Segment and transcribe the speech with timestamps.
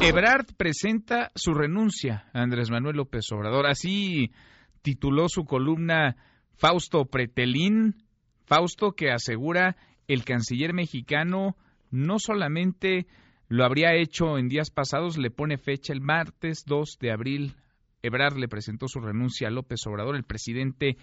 [0.00, 3.66] Ebrard presenta su renuncia a Andrés Manuel López Obrador.
[3.66, 4.30] Así
[4.82, 6.16] tituló su columna
[6.56, 7.96] Fausto Pretelín.
[8.44, 9.76] Fausto que asegura
[10.06, 11.56] el canciller mexicano
[11.90, 13.06] no solamente
[13.48, 17.54] lo habría hecho en días pasados, le pone fecha el martes 2 de abril.
[18.02, 20.14] Ebrard le presentó su renuncia a López Obrador.
[20.14, 20.96] El presidente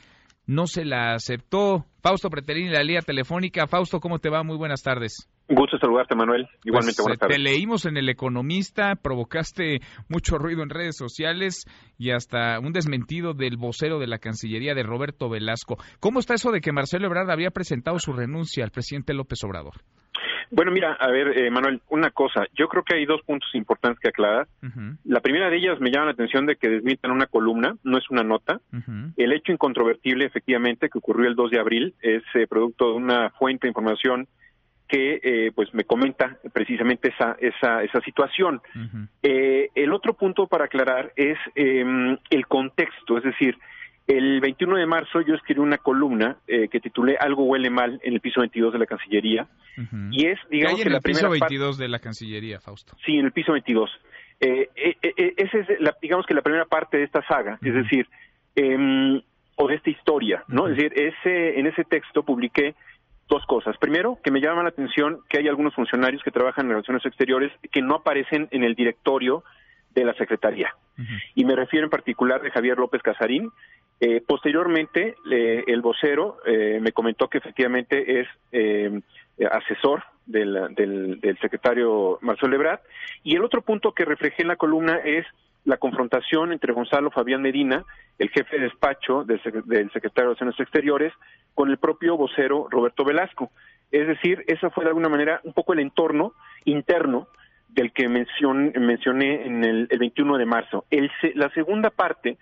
[0.45, 1.85] no se la aceptó.
[2.01, 3.67] Fausto Pretelín, la línea telefónica.
[3.67, 4.43] Fausto, ¿cómo te va?
[4.43, 5.27] Muy buenas tardes.
[5.53, 6.47] Gusto saludarte, Manuel.
[6.63, 7.37] Igualmente, Pues, buenas eh, tardes.
[7.37, 11.65] Te leímos en El Economista, provocaste mucho ruido en redes sociales
[11.97, 15.77] y hasta un desmentido del vocero de la Cancillería de Roberto Velasco.
[15.99, 19.73] ¿Cómo está eso de que Marcelo Ebrard había presentado su renuncia al presidente López Obrador?
[20.51, 22.45] Bueno, mira, a ver, eh, Manuel, una cosa.
[22.57, 24.47] Yo creo que hay dos puntos importantes que aclarar.
[24.61, 27.97] Ujú, La primera de ellas me llama la atención de que desmitan una columna, no
[27.97, 28.59] es una nota.
[29.15, 33.29] El hecho incontrovertible, efectivamente, que ocurrió el 2 de abril, es eh, producto de una
[33.31, 34.27] fuente de información
[34.91, 38.61] que eh, pues me comenta precisamente esa esa esa situación.
[39.23, 43.57] Eh, el otro punto para aclarar es eh, el contexto, es decir,
[44.05, 48.13] el 21 de marzo yo escribí una columna eh, que titulé Algo huele mal en
[48.13, 49.47] el piso 22 de la Cancillería
[50.11, 52.59] y es, ¿Qué digamos que en la el piso primera parte 22 de la Cancillería,
[52.59, 52.97] Fausto?
[53.05, 53.89] Sí, en el piso 22.
[54.41, 58.09] Eh, eh, esa es, la, digamos que la primera parte de esta saga, es decir,
[58.55, 59.21] em,
[59.55, 60.67] o de esta historia, ¿no?
[60.67, 62.75] Es decir, ese, en ese texto publiqué
[63.31, 63.77] dos cosas.
[63.77, 67.51] Primero, que me llama la atención que hay algunos funcionarios que trabajan en relaciones exteriores
[67.71, 69.43] que no aparecen en el directorio
[69.95, 70.69] de la Secretaría.
[71.33, 73.49] Y me refiero en particular de Javier López Casarín.
[74.01, 78.99] Eh, posteriormente, le- el vocero eh, me comentó que efectivamente es eh,
[79.49, 82.79] asesor del, del, del secretario Marcelo Ebrard.
[83.23, 85.25] Y el otro punto que reflejé en la columna es
[85.63, 87.85] la confrontación entre Gonzalo Fabián Medina,
[88.17, 91.13] el jefe de despacho del, sec- del secretario de Relaciones Exteriores,
[91.53, 93.51] con el propio vocero Roberto Velasco.
[93.91, 96.33] Es decir, esa fue de alguna manera un poco el entorno
[96.65, 97.27] interno
[97.67, 100.85] del que mencion- mencioné en el, el 21 de marzo.
[100.89, 102.37] El la segunda parte,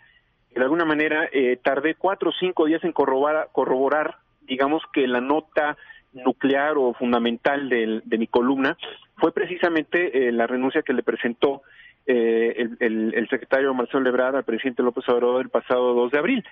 [0.55, 5.21] de alguna manera, eh, tardé cuatro o cinco días en corroborar, corroborar, digamos que la
[5.21, 5.77] nota
[6.14, 8.77] nuclear o fundamental del- de mi columna
[9.17, 11.61] fue precisamente eh, la renuncia que le presentó
[12.05, 16.17] eh, el, el- el secretario Marcelo Ebrard al presidente López Obrador el pasado 2 de
[16.17, 16.43] abril.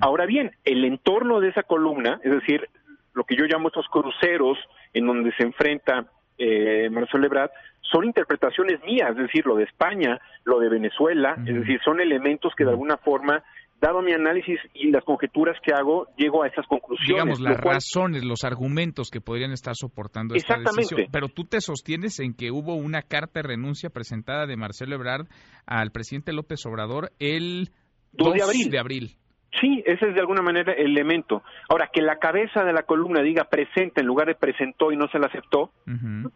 [0.00, 2.68] Ahora bien, el entorno de esa columna, es decir,
[3.12, 4.58] lo que yo llamo estos cruceros
[4.92, 6.06] en donde se enfrenta
[6.38, 7.50] eh, Marcelo Ebrard,
[7.82, 12.52] son interpretaciones mías, es decir, lo de España, lo de Venezuela, es decir, son elementos
[12.56, 13.44] que de alguna forma,
[13.80, 17.08] dado mi análisis y las conjeturas que hago, llego a esas conclusiones.
[17.08, 20.82] digamos, lo las cual- razones, los argumentos que podrían estar soportando esta Exactamente.
[20.94, 21.08] decisión.
[21.12, 25.26] Pero tú te sostienes en que hubo una carta de renuncia presentada de Marcelo Ebrard
[25.66, 27.70] al presidente López Obrador el
[28.12, 28.70] 2 de 2 abril.
[28.70, 29.16] de abril.
[29.60, 31.42] Sí, ese es de alguna manera el elemento.
[31.68, 35.06] Ahora, que la cabeza de la columna diga presenta en lugar de presentó y no
[35.08, 35.70] se la aceptó,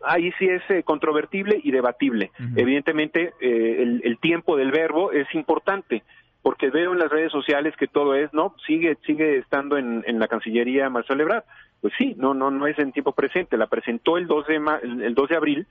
[0.05, 2.31] ahí sí es eh, controvertible y debatible.
[2.55, 6.05] Evidentemente, eh, el, el tiempo del verbo es importante,
[6.49, 8.55] porque veo en las redes sociales que todo es, ¿no?
[8.67, 11.45] Sigue sigue estando en, la Cancillería Marcelo Ebrard.
[11.83, 13.59] Pues sí, no no no es en tiempo presente.
[13.59, 15.67] La presentó el 2 de, ma- el el 2 de abril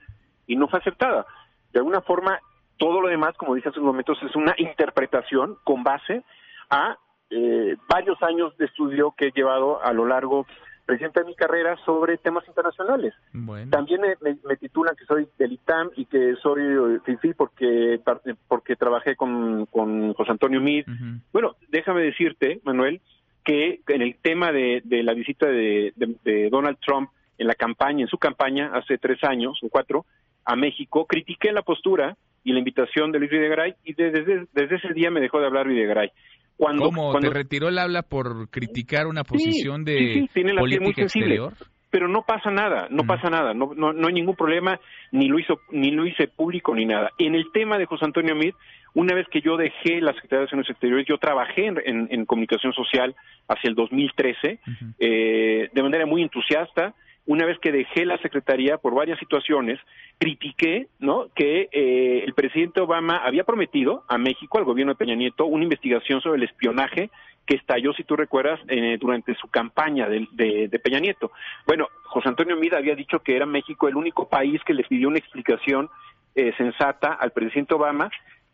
[0.46, 1.26] y no fue aceptada.
[1.72, 2.38] De alguna forma,
[2.76, 6.22] todo lo demás, como dije hace unos momentos, es una interpretación con base
[6.70, 6.96] a
[7.30, 10.46] eh, varios años de estudio que he llevado a lo largo
[10.88, 13.12] de mi carrera sobre temas internacionales.
[13.32, 13.70] Bueno.
[13.70, 18.00] También me, me- me titulan que soy del ITAM y que soy eh, FIFI porque,
[18.48, 20.88] porque trabajé con, con José Antonio Mid.
[20.88, 21.20] Ujú.
[21.32, 23.00] Bueno, déjame decirte, Manuel,
[23.44, 27.54] que en el tema de, de la visita de, de- de Donald Trump en la
[27.54, 30.06] campaña, en su campaña hace tres años o cuatro,
[30.44, 34.94] a México, critiqué la postura y la invitación de Luis Videgaray y desde, desde ese
[34.94, 36.10] día me dejó de hablar Videgaray.
[36.58, 37.10] Cuando, ¿Cómo?
[37.12, 40.60] cuando- ¿Te retiró el habla por criticar una Sí, posición de sí, sí, tiene la
[40.60, 41.36] muy política sensible.
[41.36, 41.54] exterior?
[41.90, 44.78] pero no pasa nada, no pasa nada, no, no, no hay ningún problema,
[45.10, 47.12] ni lo hizo, ni lo hice público ni nada.
[47.16, 48.52] En el tema de José Antonio Mid,
[48.92, 52.26] una vez que yo dejé la Secretaría de Relaciones Exteriores, yo trabajé en, en- en
[52.26, 53.16] comunicación social
[53.48, 54.84] hacia el 2013, Ujú.
[54.98, 56.94] eh, de manera muy entusiasta.
[57.28, 59.78] Una vez que dejé la secretaría por varias situaciones,
[60.16, 61.26] critiqué, ¿no?
[61.34, 65.62] Que eh, el presidente Obama había prometido a México, al gobierno de Peña Nieto, una
[65.64, 67.10] investigación sobre el espionaje
[67.44, 71.30] que estalló, si tú recuerdas, eh, durante su campaña de, de- Peña Nieto.
[71.66, 75.08] Bueno, José Antonio Mida había dicho que era México el único país que le pidió
[75.08, 75.90] una explicación
[76.34, 78.10] eh, sensata al presidente Obama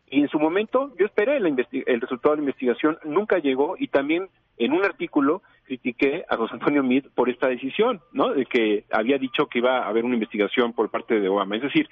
[0.07, 3.87] y en su momento yo esperé la el resultado de la investigación, nunca llegó y
[3.87, 8.33] también en un artículo critiqué a José Antonio Meade por esta decisión, ¿no?
[8.33, 11.55] De que había dicho que iba a haber una investigación por parte de Obama.
[11.55, 11.89] Es decir,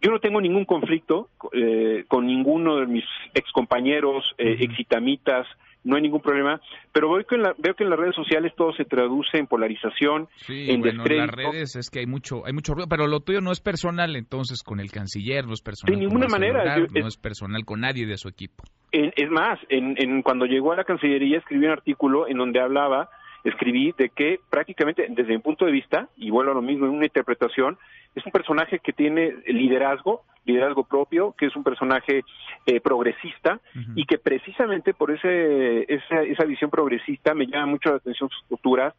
[0.00, 5.46] yo no tengo ningún conflicto eh, con ninguno de mis excompañeros, eh, exitamitas,
[5.84, 6.60] no hay ningún problema,
[6.92, 10.28] pero veo que en, veo que en las redes sociales todo se traduce en polarización,
[10.36, 13.20] sí, en bueno, en las redes es que hay mucho hay mucho ruido, pero lo
[13.20, 15.98] tuyo no es personal entonces con el canciller, no es personal.
[15.98, 16.78] De ninguna manera.
[16.78, 18.64] no es, personal con nadie de su equipo.
[18.92, 23.08] es más, en, en, cuando llegó a la Cancillería escribí un artículo en donde hablaba
[23.44, 26.92] escribí de que prácticamente desde mi punto de vista, y vuelvo a lo mismo en
[26.92, 27.78] una interpretación,
[28.14, 32.24] es un personaje que tiene liderazgo, liderazgo propio, que es un personaje
[32.66, 33.60] eh, progresista
[33.94, 38.42] y que precisamente por ese, esa, esa visión progresista me llama mucho la atención sus
[38.48, 38.94] posturas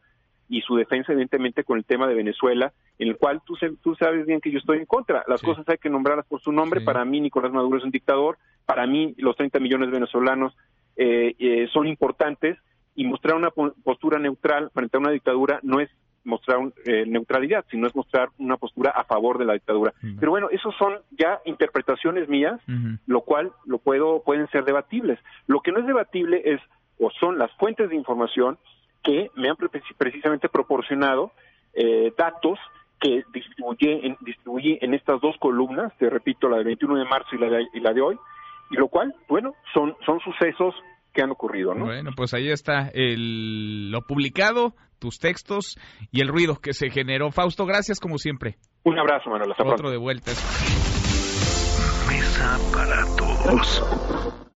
[0.48, 4.26] y su defensa evidentemente con el tema de Venezuela, en el cual tú, tú sabes
[4.26, 5.24] bien que yo estoy en contra.
[5.28, 6.80] Las cosas hay que nombrarlas por su nombre.
[6.80, 10.56] Para mí Nicolás Maduro es un dictador, para mí los 30 millones de venezolanos
[10.96, 12.58] eh, eh, son importantes
[13.00, 15.88] y mostrar una postura neutral frente a una dictadura no es
[16.22, 19.94] mostrar eh, neutralidad, sino es mostrar una postura a favor de la dictadura.
[20.18, 22.60] Pero bueno, esos son ya interpretaciones mías,
[23.06, 25.18] lo cual lo puedo pueden ser debatibles.
[25.46, 26.60] Lo que no es debatible es
[26.98, 28.58] o son las fuentes de información
[29.02, 29.56] que me han
[29.96, 31.32] precisamente proporcionado
[31.72, 32.58] eh, datos
[33.00, 37.34] que distribuí en, distribuí en estas dos columnas, te repito, la del 21 de marzo
[37.34, 38.18] y la de, y la de hoy,
[38.70, 40.74] y lo cual, bueno, son, son sucesos
[41.12, 41.86] que han ocurrido, ¿no?
[41.86, 45.78] Bueno, pues ahí está el, lo publicado, tus textos
[46.10, 47.30] y el ruido que se generó.
[47.30, 48.56] Fausto, gracias como siempre.
[48.84, 49.50] Un abrazo, Manuel.
[49.52, 50.36] Hasta Otro de vueltas.
[52.08, 54.40] Mesa para todos.